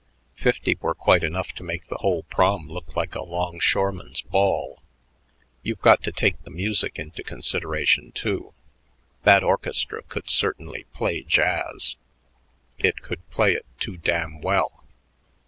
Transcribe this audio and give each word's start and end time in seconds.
Fifty 0.35 0.79
were 0.81 0.95
quite 0.95 1.23
enough 1.23 1.51
to 1.51 1.63
make 1.63 1.85
the 1.87 1.99
whole 1.99 2.23
Prom 2.23 2.67
look 2.67 2.95
like 2.95 3.13
a 3.13 3.21
longshoreman's 3.21 4.21
ball. 4.23 4.81
You've 5.61 5.81
got 5.83 6.01
to 6.01 6.11
take 6.11 6.41
the 6.41 6.49
music 6.49 6.97
into 6.97 7.21
consideration, 7.21 8.11
too. 8.11 8.55
That 9.25 9.43
orchestra 9.43 10.01
could 10.01 10.27
certainly 10.27 10.85
play 10.91 11.21
jazz; 11.21 11.97
it 12.79 13.03
could 13.03 13.29
play 13.29 13.53
it 13.53 13.67
too 13.77 13.95
damn 13.97 14.41
well. 14.41 14.83